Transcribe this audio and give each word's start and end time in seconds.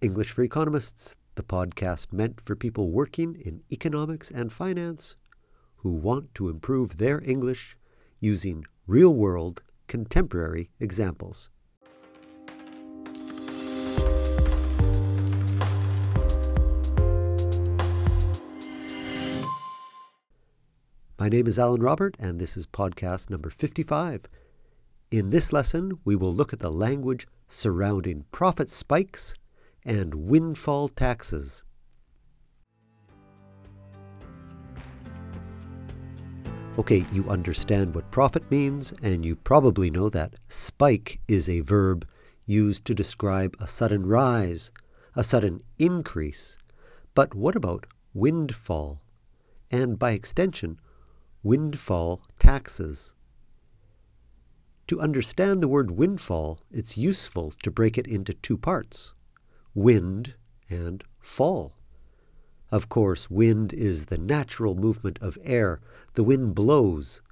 English 0.00 0.30
for 0.30 0.44
Economists, 0.44 1.16
the 1.34 1.42
podcast 1.42 2.12
meant 2.12 2.40
for 2.40 2.54
people 2.54 2.92
working 2.92 3.34
in 3.34 3.64
economics 3.72 4.30
and 4.30 4.52
finance 4.52 5.16
who 5.78 5.92
want 5.92 6.32
to 6.36 6.48
improve 6.48 6.98
their 6.98 7.20
English 7.24 7.76
using 8.20 8.64
real 8.86 9.12
world, 9.12 9.60
contemporary 9.88 10.70
examples. 10.78 11.50
My 21.18 21.28
name 21.28 21.48
is 21.48 21.58
Alan 21.58 21.82
Robert, 21.82 22.14
and 22.20 22.38
this 22.38 22.56
is 22.56 22.68
podcast 22.68 23.30
number 23.30 23.50
55. 23.50 24.26
In 25.10 25.30
this 25.30 25.52
lesson, 25.52 25.98
we 26.04 26.14
will 26.14 26.32
look 26.32 26.52
at 26.52 26.60
the 26.60 26.72
language 26.72 27.26
surrounding 27.48 28.26
profit 28.30 28.70
spikes 28.70 29.34
and 29.88 30.14
windfall 30.14 30.90
taxes. 30.90 31.64
Okay, 36.78 37.06
you 37.10 37.28
understand 37.28 37.94
what 37.94 38.10
profit 38.10 38.48
means, 38.50 38.92
and 39.02 39.24
you 39.24 39.34
probably 39.34 39.90
know 39.90 40.10
that 40.10 40.34
spike 40.46 41.20
is 41.26 41.48
a 41.48 41.60
verb 41.60 42.06
used 42.44 42.84
to 42.84 42.94
describe 42.94 43.56
a 43.58 43.66
sudden 43.66 44.06
rise, 44.06 44.70
a 45.16 45.24
sudden 45.24 45.62
increase. 45.78 46.58
But 47.14 47.34
what 47.34 47.56
about 47.56 47.86
windfall? 48.12 49.00
And 49.70 49.98
by 49.98 50.12
extension, 50.12 50.78
windfall 51.42 52.20
taxes. 52.38 53.14
To 54.88 55.00
understand 55.00 55.62
the 55.62 55.68
word 55.68 55.90
windfall, 55.90 56.60
it's 56.70 56.98
useful 56.98 57.54
to 57.62 57.70
break 57.70 57.96
it 57.96 58.06
into 58.06 58.34
two 58.34 58.58
parts 58.58 59.14
wind 59.78 60.34
and 60.68 61.04
fall. 61.20 61.72
Of 62.72 62.88
course, 62.88 63.30
wind 63.30 63.72
is 63.72 64.06
the 64.06 64.18
natural 64.18 64.74
movement 64.74 65.20
of 65.22 65.38
air. 65.42 65.80
The 66.14 66.24
wind 66.24 66.56
blows, 66.56 67.22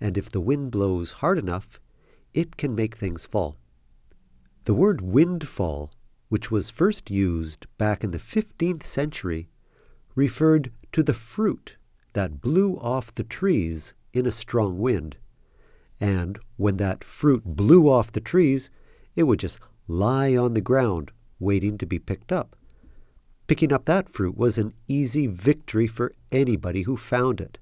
and 0.00 0.16
if 0.16 0.30
the 0.30 0.40
wind 0.40 0.70
blows 0.70 1.12
hard 1.14 1.36
enough, 1.36 1.80
it 2.32 2.56
can 2.56 2.76
make 2.76 2.96
things 2.96 3.26
fall. 3.26 3.56
The 4.64 4.74
word 4.74 5.00
windfall, 5.00 5.90
which 6.28 6.48
was 6.50 6.70
first 6.70 7.10
used 7.10 7.66
back 7.76 8.04
in 8.04 8.12
the 8.12 8.18
15th 8.18 8.84
century, 8.84 9.48
referred 10.14 10.70
to 10.92 11.02
the 11.02 11.12
fruit 11.12 11.76
that 12.12 12.40
blew 12.40 12.76
off 12.76 13.12
the 13.14 13.24
trees 13.24 13.94
in 14.12 14.26
a 14.26 14.30
strong 14.30 14.78
wind. 14.78 15.16
And 16.00 16.38
when 16.56 16.76
that 16.76 17.02
fruit 17.02 17.44
blew 17.44 17.90
off 17.90 18.12
the 18.12 18.20
trees, 18.20 18.70
it 19.16 19.24
would 19.24 19.40
just 19.40 19.58
lie 19.88 20.36
on 20.36 20.54
the 20.54 20.60
ground 20.60 21.10
waiting 21.38 21.78
to 21.78 21.86
be 21.86 21.98
picked 21.98 22.32
up. 22.32 22.56
Picking 23.46 23.72
up 23.72 23.84
that 23.84 24.08
fruit 24.08 24.36
was 24.36 24.56
an 24.56 24.72
easy 24.88 25.26
victory 25.26 25.86
for 25.86 26.14
anybody 26.32 26.82
who 26.82 26.96
found 26.96 27.40
it. 27.40 27.58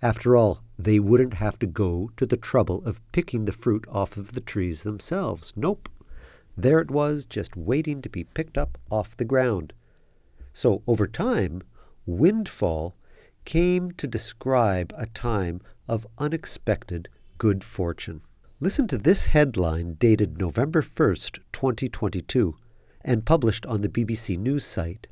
After 0.00 0.36
all, 0.36 0.62
they 0.78 1.00
wouldn't 1.00 1.34
have 1.34 1.58
to 1.58 1.66
go 1.66 2.10
to 2.16 2.24
the 2.24 2.36
trouble 2.36 2.84
of 2.84 3.02
picking 3.10 3.44
the 3.44 3.52
fruit 3.52 3.84
off 3.90 4.16
of 4.16 4.32
the 4.32 4.40
trees 4.40 4.84
themselves. 4.84 5.52
Nope. 5.56 5.88
There 6.56 6.78
it 6.80 6.90
was, 6.90 7.26
just 7.26 7.56
waiting 7.56 8.00
to 8.02 8.08
be 8.08 8.24
picked 8.24 8.56
up 8.56 8.78
off 8.90 9.16
the 9.16 9.24
ground. 9.24 9.72
So, 10.52 10.82
over 10.86 11.06
time, 11.06 11.62
windfall 12.06 12.94
came 13.44 13.90
to 13.92 14.06
describe 14.06 14.92
a 14.96 15.06
time 15.06 15.60
of 15.88 16.06
unexpected 16.18 17.08
good 17.38 17.64
fortune. 17.64 18.20
Listen 18.60 18.86
to 18.88 18.98
this 18.98 19.26
headline 19.26 19.94
dated 19.94 20.38
November 20.38 20.82
1st, 20.82 21.38
2022, 21.52 22.56
and 23.02 23.26
published 23.26 23.66
on 23.66 23.80
the 23.80 23.88
BBC 23.88 24.38
News 24.38 24.64
site. 24.64 25.06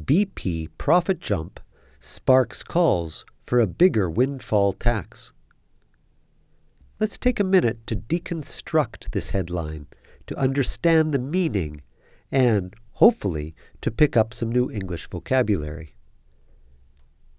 BP 0.00 0.68
profit 0.78 1.20
jump 1.20 1.60
sparks 2.00 2.62
calls 2.62 3.24
for 3.42 3.60
a 3.60 3.66
bigger 3.66 4.08
windfall 4.08 4.72
tax. 4.72 5.32
Let's 6.98 7.18
take 7.18 7.40
a 7.40 7.44
minute 7.44 7.86
to 7.88 7.96
deconstruct 7.96 9.10
this 9.10 9.30
headline, 9.30 9.86
to 10.26 10.38
understand 10.38 11.12
the 11.12 11.18
meaning, 11.18 11.82
and, 12.30 12.74
hopefully, 12.92 13.54
to 13.80 13.90
pick 13.90 14.16
up 14.16 14.32
some 14.32 14.50
new 14.50 14.70
English 14.70 15.08
vocabulary. 15.08 15.94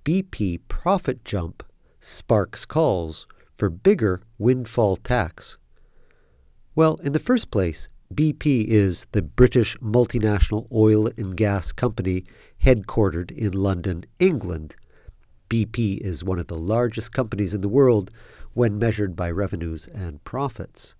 BP 0.03 0.59
profit 0.67 1.23
jump 1.23 1.63
sparks 1.99 2.65
calls 2.65 3.25
for 3.53 3.69
bigger 3.69 4.21
windfall 4.37 4.97
tax. 4.97 5.57
Well, 6.75 6.95
in 7.03 7.13
the 7.13 7.19
first 7.19 7.49
place, 7.49 7.87
BP 8.13 8.65
is 8.67 9.07
the 9.11 9.23
British 9.23 9.75
multinational 9.77 10.67
oil 10.71 11.07
and 11.17 11.35
gas 11.35 11.71
company 11.71 12.25
headquartered 12.63 13.31
in 13.31 13.53
London, 13.53 14.05
England. 14.19 14.75
BP 15.49 15.97
is 15.97 16.23
one 16.23 16.37
of 16.37 16.45
the 16.45 16.57
largest 16.57 17.11
companies 17.11 17.55
in 17.55 17.61
the 17.61 17.69
world 17.69 18.11
when 18.53 18.77
measured 18.77 19.15
by 19.15 19.31
revenues 19.31 19.87
and 19.87 20.23
profits. 20.23 20.95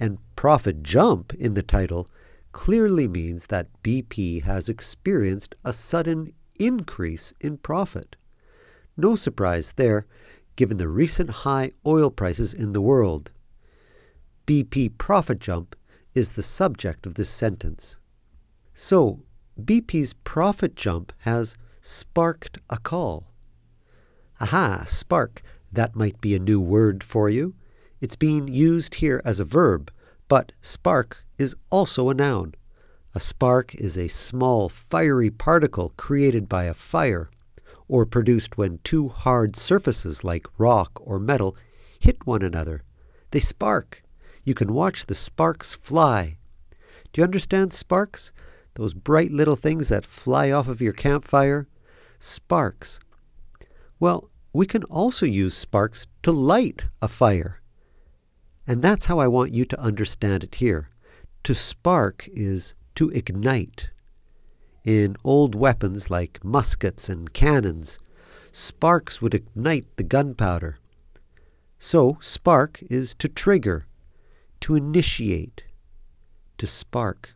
And 0.00 0.16
profit 0.36 0.82
jump 0.82 1.34
in 1.34 1.52
the 1.52 1.62
title 1.62 2.08
clearly 2.52 3.08
means 3.08 3.48
that 3.48 3.68
BP 3.82 4.42
has 4.44 4.70
experienced 4.70 5.54
a 5.66 5.72
sudden 5.74 6.32
increase 6.58 7.34
in 7.40 7.58
profit. 7.58 8.16
No 8.96 9.16
surprise 9.16 9.74
there, 9.74 10.06
given 10.56 10.78
the 10.78 10.88
recent 10.88 11.28
high 11.44 11.72
oil 11.84 12.10
prices 12.10 12.54
in 12.54 12.72
the 12.72 12.80
world. 12.80 13.32
BP 14.46 14.96
profit 14.96 15.40
jump 15.40 15.76
is 16.16 16.32
the 16.32 16.42
subject 16.42 17.06
of 17.06 17.14
this 17.14 17.28
sentence. 17.28 17.98
So, 18.72 19.20
BP's 19.62 20.14
profit 20.14 20.74
jump 20.74 21.12
has 21.20 21.56
sparked 21.82 22.58
a 22.70 22.78
call. 22.78 23.32
Aha, 24.40 24.84
spark, 24.86 25.42
that 25.70 25.94
might 25.94 26.20
be 26.22 26.34
a 26.34 26.40
new 26.40 26.60
word 26.60 27.04
for 27.04 27.28
you. 27.28 27.54
It's 28.00 28.16
being 28.16 28.48
used 28.48 28.96
here 28.96 29.20
as 29.26 29.40
a 29.40 29.44
verb, 29.44 29.92
but 30.26 30.52
spark 30.62 31.24
is 31.36 31.54
also 31.70 32.08
a 32.08 32.14
noun. 32.14 32.54
A 33.14 33.20
spark 33.20 33.74
is 33.74 33.98
a 33.98 34.08
small 34.08 34.70
fiery 34.70 35.30
particle 35.30 35.92
created 35.98 36.48
by 36.48 36.64
a 36.64 36.74
fire, 36.74 37.30
or 37.88 38.06
produced 38.06 38.56
when 38.56 38.80
two 38.84 39.08
hard 39.08 39.54
surfaces 39.54 40.24
like 40.24 40.46
rock 40.58 40.92
or 40.96 41.18
metal 41.18 41.56
hit 42.00 42.26
one 42.26 42.42
another. 42.42 42.82
They 43.32 43.40
spark. 43.40 44.02
You 44.46 44.54
can 44.54 44.72
watch 44.72 45.06
the 45.06 45.14
sparks 45.16 45.74
fly. 45.74 46.38
Do 47.12 47.20
you 47.20 47.24
understand 47.24 47.72
sparks? 47.72 48.30
Those 48.74 48.94
bright 48.94 49.32
little 49.32 49.56
things 49.56 49.88
that 49.88 50.06
fly 50.06 50.52
off 50.52 50.68
of 50.68 50.80
your 50.80 50.92
campfire? 50.92 51.66
Sparks. 52.20 53.00
Well, 53.98 54.30
we 54.52 54.64
can 54.64 54.84
also 54.84 55.26
use 55.26 55.56
sparks 55.56 56.06
to 56.22 56.30
light 56.30 56.86
a 57.02 57.08
fire. 57.08 57.60
And 58.68 58.82
that's 58.82 59.06
how 59.06 59.18
I 59.18 59.26
want 59.26 59.52
you 59.52 59.64
to 59.64 59.80
understand 59.80 60.44
it 60.44 60.54
here. 60.54 60.90
To 61.42 61.54
spark 61.54 62.28
is 62.32 62.76
to 62.94 63.10
ignite. 63.10 63.90
In 64.84 65.16
old 65.24 65.56
weapons 65.56 66.08
like 66.08 66.44
muskets 66.44 67.08
and 67.08 67.32
cannons, 67.32 67.98
sparks 68.52 69.20
would 69.20 69.34
ignite 69.34 69.86
the 69.96 70.04
gunpowder. 70.04 70.78
So, 71.80 72.18
spark 72.20 72.80
is 72.88 73.12
to 73.16 73.28
trigger, 73.28 73.86
to 74.60 74.74
initiate, 74.74 75.64
to 76.58 76.66
spark. 76.66 77.34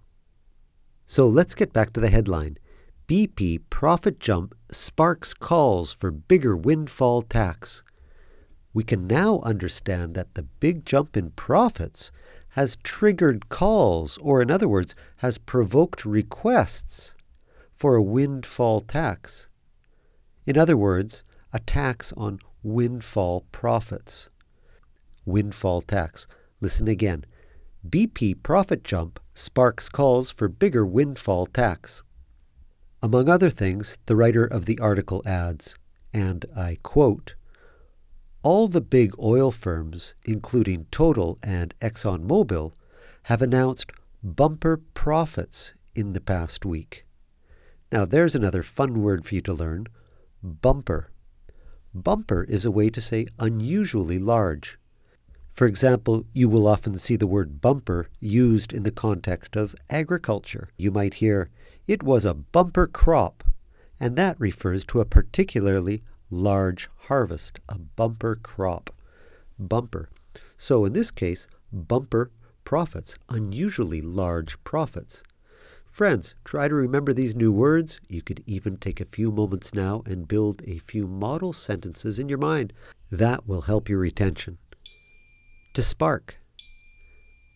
So 1.05 1.27
let's 1.27 1.55
get 1.55 1.73
back 1.73 1.93
to 1.93 2.01
the 2.01 2.11
headline. 2.11 2.59
BP 3.07 3.63
profit 3.71 4.21
jump 4.21 4.55
sparks 4.71 5.35
calls 5.35 5.93
for 5.93 6.11
bigger 6.11 6.57
windfall 6.57 7.23
tax. 7.23 7.83
We 8.73 8.85
can 8.85 9.09
now 9.09 9.41
understand 9.41 10.15
that 10.15 10.35
the 10.35 10.45
big 10.45 10.87
jump 10.87 11.17
in 11.17 11.31
profits 11.31 12.13
has 12.51 12.77
triggered 12.85 13.49
calls, 13.49 14.19
or 14.19 14.41
in 14.41 14.51
other 14.51 14.69
words, 14.69 14.95
has 15.17 15.39
provoked 15.39 16.05
requests 16.05 17.15
for 17.75 17.97
a 17.97 18.03
windfall 18.03 18.81
tax. 18.81 19.49
In 20.47 20.57
other 20.57 20.77
words, 20.77 21.25
a 21.53 21.59
tax 21.59 22.13
on 22.17 22.39
windfall 22.63 23.47
profits. 23.53 24.31
Windfall 25.25 25.83
tax. 25.83 26.27
Listen 26.61 26.89
again. 26.89 27.25
BP 27.89 28.43
profit 28.43 28.85
jump 28.85 29.19
sparks 29.35 29.89
calls 29.89 30.31
for 30.31 30.49
bigger 30.49 30.85
windfall 30.85 31.47
tax. 31.47 32.03
Among 33.03 33.29
other 33.29 33.49
things, 33.49 33.97
the 34.07 34.17
writer 34.17 34.45
of 34.45 34.67
the 34.67 34.79
article 34.79 35.23
adds, 35.25 35.77
and 36.13 36.45
I 36.55 36.77
quote, 36.83 37.35
all 38.43 38.69
the 38.69 38.81
big 38.81 39.13
oil 39.19 39.51
firms, 39.51 40.15
including 40.25 40.87
Total 40.91 41.39
and 41.43 41.75
ExxonMobil, 41.81 42.73
have 43.25 43.43
announced 43.43 43.93
bumper 44.23 44.79
profits 44.95 45.75
in 45.95 46.15
the 46.15 46.21
past 46.21 46.65
week. 46.65 47.05
Now, 47.93 48.05
there's 48.05 48.35
another 48.35 48.63
fun 48.63 49.03
word 49.03 49.27
for 49.27 49.35
you 49.35 49.43
to 49.43 49.53
learn 49.53 49.87
bumper. 50.43 51.11
Bumper 51.93 52.45
is 52.45 52.65
a 52.65 52.71
way 52.71 52.89
to 52.91 53.01
say 53.01 53.27
unusually 53.39 54.19
large. 54.19 54.79
For 55.53 55.67
example, 55.67 56.25
you 56.33 56.49
will 56.49 56.67
often 56.67 56.97
see 56.97 57.17
the 57.17 57.27
word 57.27 57.61
bumper 57.61 58.09
used 58.21 58.73
in 58.73 58.83
the 58.83 58.91
context 58.91 59.57
of 59.57 59.75
agriculture. 59.91 60.71
You 60.77 60.91
might 60.91 61.15
hear, 61.15 61.51
it 61.87 62.03
was 62.03 62.25
a 62.25 62.35
bumper 62.35 62.87
crop, 62.87 63.45
and 63.99 64.17
that 64.17 64.41
refers 64.41 64.85
to 64.87 65.01
a 65.01 65.05
particularly 65.05 66.03
large 66.31 66.89
harvest, 67.09 67.61
a 67.69 67.79
bumper 67.79 68.37
crop. 68.37 68.91
Bumper. 69.59 70.09
So 70.57 70.85
in 70.85 70.93
this 70.93 71.11
case, 71.11 71.47
bumper 71.73 72.31
profits, 72.65 73.17
unusually 73.29 74.01
large 74.01 74.63
profits. 74.65 75.23
Friends, 75.91 76.35
try 76.45 76.69
to 76.69 76.75
remember 76.75 77.13
these 77.13 77.35
new 77.35 77.51
words. 77.51 78.01
You 78.09 78.23
could 78.23 78.45
even 78.47 78.77
take 78.77 79.01
a 79.01 79.05
few 79.05 79.33
moments 79.33 79.75
now 79.75 80.03
and 80.07 80.29
build 80.29 80.63
a 80.67 80.79
few 80.79 81.09
model 81.09 81.53
sentences 81.53 82.19
in 82.19 82.29
your 82.29 82.39
mind. 82.39 82.73
That 83.11 83.47
will 83.47 83.63
help 83.63 83.89
your 83.89 83.99
retention. 83.99 84.59
To 85.75 85.83
spark, 85.83 86.37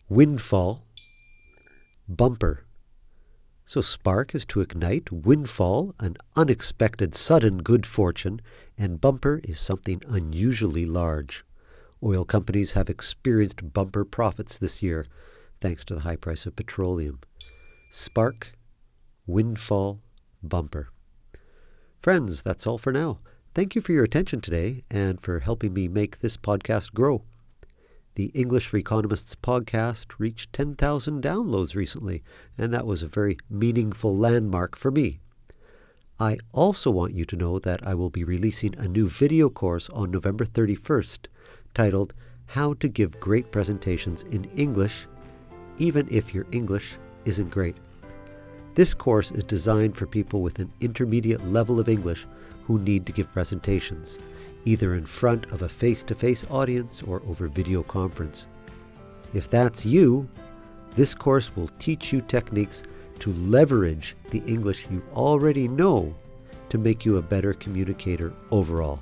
windfall, 0.07 0.85
bumper. 2.07 2.63
So, 3.65 3.81
spark 3.81 4.33
is 4.33 4.45
to 4.45 4.61
ignite, 4.61 5.11
windfall, 5.11 5.93
an 5.99 6.15
unexpected 6.33 7.13
sudden 7.13 7.57
good 7.57 7.85
fortune, 7.85 8.39
and 8.77 9.01
bumper 9.01 9.41
is 9.43 9.59
something 9.59 10.01
unusually 10.07 10.85
large. 10.85 11.43
Oil 12.01 12.23
companies 12.23 12.71
have 12.71 12.89
experienced 12.89 13.73
bumper 13.73 14.05
profits 14.05 14.57
this 14.57 14.81
year 14.81 15.07
thanks 15.59 15.83
to 15.83 15.95
the 15.95 16.01
high 16.01 16.15
price 16.15 16.45
of 16.45 16.55
petroleum. 16.55 17.19
Spark, 17.91 18.53
windfall, 19.27 19.99
bumper. 20.41 20.87
Friends, 21.99 22.43
that's 22.43 22.65
all 22.65 22.77
for 22.77 22.93
now. 22.93 23.19
Thank 23.53 23.75
you 23.75 23.81
for 23.81 23.91
your 23.91 24.05
attention 24.05 24.39
today 24.39 24.85
and 24.89 25.19
for 25.21 25.41
helping 25.41 25.73
me 25.73 25.89
make 25.89 26.19
this 26.19 26.37
podcast 26.37 26.93
grow. 26.93 27.23
The 28.15 28.31
English 28.33 28.67
for 28.67 28.77
Economists 28.77 29.35
podcast 29.35 30.19
reached 30.19 30.53
10,000 30.53 31.21
downloads 31.21 31.75
recently, 31.75 32.23
and 32.57 32.73
that 32.73 32.85
was 32.85 33.03
a 33.03 33.09
very 33.09 33.37
meaningful 33.49 34.15
landmark 34.15 34.77
for 34.77 34.89
me. 34.89 35.19
I 36.17 36.37
also 36.53 36.89
want 36.91 37.13
you 37.13 37.25
to 37.25 37.35
know 37.35 37.59
that 37.59 37.85
I 37.85 37.93
will 37.93 38.09
be 38.09 38.23
releasing 38.23 38.73
a 38.77 38.87
new 38.87 39.09
video 39.09 39.49
course 39.49 39.89
on 39.89 40.11
November 40.11 40.45
31st 40.45 41.27
titled 41.73 42.13
How 42.45 42.75
to 42.75 42.87
Give 42.87 43.19
Great 43.19 43.51
Presentations 43.51 44.23
in 44.23 44.45
English, 44.55 45.07
even 45.77 46.07
if 46.09 46.33
your 46.33 46.45
English 46.53 46.95
isn't 47.25 47.49
great. 47.49 47.75
This 48.75 48.93
course 48.93 49.31
is 49.31 49.43
designed 49.43 49.97
for 49.97 50.05
people 50.05 50.41
with 50.41 50.59
an 50.59 50.71
intermediate 50.79 51.45
level 51.47 51.81
of 51.81 51.89
English 51.89 52.25
who 52.63 52.79
need 52.79 53.05
to 53.07 53.11
give 53.11 53.33
presentations, 53.33 54.19
either 54.65 54.95
in 54.95 55.05
front 55.05 55.51
of 55.51 55.61
a 55.61 55.69
face 55.69 56.03
to 56.03 56.15
face 56.15 56.45
audience 56.49 57.01
or 57.03 57.21
over 57.27 57.47
video 57.47 57.83
conference. 57.83 58.47
If 59.33 59.49
that's 59.49 59.85
you, 59.85 60.27
this 60.95 61.13
course 61.13 61.55
will 61.55 61.69
teach 61.79 62.11
you 62.11 62.21
techniques 62.21 62.83
to 63.19 63.31
leverage 63.33 64.15
the 64.29 64.43
English 64.45 64.87
you 64.89 65.03
already 65.13 65.67
know 65.67 66.15
to 66.69 66.77
make 66.77 67.05
you 67.05 67.17
a 67.17 67.21
better 67.21 67.53
communicator 67.53 68.33
overall. 68.51 68.99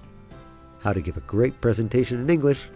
How 0.80 0.94
to 0.94 1.02
give 1.02 1.18
a 1.18 1.22
great 1.22 1.60
presentation 1.62 2.20
in 2.20 2.30
English, 2.30 2.70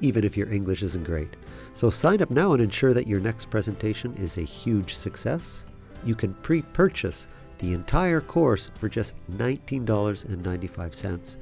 even 0.00 0.24
if 0.24 0.36
your 0.36 0.50
English 0.50 0.82
isn't 0.82 1.04
great. 1.04 1.36
So 1.72 1.90
sign 1.90 2.22
up 2.22 2.30
now 2.30 2.52
and 2.52 2.62
ensure 2.62 2.94
that 2.94 3.06
your 3.06 3.20
next 3.20 3.50
presentation 3.50 4.14
is 4.14 4.38
a 4.38 4.42
huge 4.42 4.94
success 4.94 5.66
you 6.04 6.14
can 6.14 6.34
pre 6.34 6.62
purchase 6.62 7.28
the 7.58 7.72
entire 7.72 8.20
course 8.20 8.70
for 8.78 8.88
just 8.88 9.14
$19.95. 9.32 11.36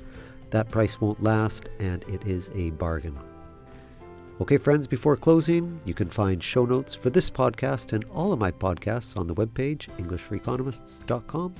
That 0.50 0.70
price 0.70 1.00
won't 1.00 1.22
last, 1.22 1.68
and 1.78 2.04
it 2.08 2.26
is 2.26 2.50
a 2.54 2.70
bargain. 2.70 3.18
Okay, 4.40 4.56
friends, 4.56 4.86
before 4.86 5.16
closing, 5.16 5.80
you 5.84 5.94
can 5.94 6.08
find 6.08 6.42
show 6.42 6.64
notes 6.64 6.94
for 6.94 7.10
this 7.10 7.28
podcast 7.28 7.92
and 7.92 8.04
all 8.04 8.32
of 8.32 8.38
my 8.38 8.52
podcasts 8.52 9.16
on 9.16 9.26
the 9.26 9.34
webpage, 9.34 9.88
EnglishForEconomists.com. 9.98 11.54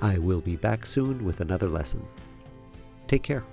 I 0.00 0.18
will 0.18 0.40
be 0.40 0.56
back 0.56 0.86
soon 0.86 1.24
with 1.24 1.40
another 1.40 1.68
lesson. 1.68 2.06
Take 3.08 3.22
care. 3.22 3.44